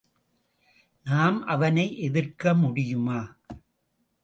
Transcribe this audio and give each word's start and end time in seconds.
நாம் 1.05 1.37
அவனை 1.45 1.97
எதிர்க்க 1.99 2.53
முடியுமா! 2.53 3.19